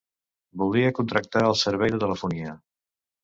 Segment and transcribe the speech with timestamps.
[0.61, 2.57] Voldria contractar el servei de telefonia.